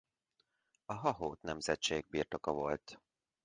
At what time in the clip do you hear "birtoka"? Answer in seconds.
2.09-2.51